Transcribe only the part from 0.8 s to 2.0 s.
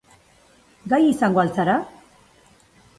Gai izango al zara?